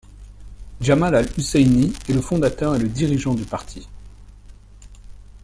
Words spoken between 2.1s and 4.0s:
le fondateur et le dirigeant du parti.